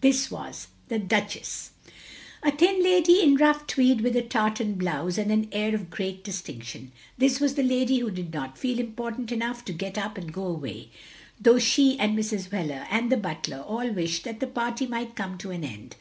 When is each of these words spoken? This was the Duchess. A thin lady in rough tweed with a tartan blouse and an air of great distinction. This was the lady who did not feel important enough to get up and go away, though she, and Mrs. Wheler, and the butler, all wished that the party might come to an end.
This 0.00 0.30
was 0.30 0.68
the 0.88 0.98
Duchess. 0.98 1.72
A 2.42 2.50
thin 2.50 2.82
lady 2.82 3.20
in 3.20 3.36
rough 3.36 3.66
tweed 3.66 4.00
with 4.00 4.16
a 4.16 4.22
tartan 4.22 4.76
blouse 4.76 5.18
and 5.18 5.30
an 5.30 5.50
air 5.52 5.74
of 5.74 5.90
great 5.90 6.24
distinction. 6.24 6.92
This 7.18 7.40
was 7.40 7.56
the 7.56 7.62
lady 7.62 7.98
who 7.98 8.10
did 8.10 8.32
not 8.32 8.56
feel 8.56 8.78
important 8.80 9.30
enough 9.30 9.66
to 9.66 9.72
get 9.74 9.98
up 9.98 10.16
and 10.16 10.32
go 10.32 10.46
away, 10.46 10.88
though 11.38 11.58
she, 11.58 11.98
and 11.98 12.16
Mrs. 12.18 12.48
Wheler, 12.50 12.86
and 12.90 13.12
the 13.12 13.18
butler, 13.18 13.58
all 13.60 13.90
wished 13.90 14.24
that 14.24 14.40
the 14.40 14.46
party 14.46 14.86
might 14.86 15.14
come 15.14 15.36
to 15.36 15.50
an 15.50 15.62
end. 15.62 15.96